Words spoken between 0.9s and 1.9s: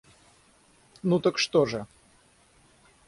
Ну так что же?